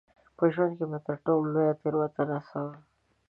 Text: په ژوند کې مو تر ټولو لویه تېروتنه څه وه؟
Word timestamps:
په 0.37 0.43
ژوند 0.53 0.73
کې 0.77 0.85
مو 0.89 0.99
تر 1.07 1.15
ټولو 1.25 1.45
لویه 1.53 1.73
تېروتنه 1.81 2.37
څه 2.47 2.59
وه؟ 2.65 2.75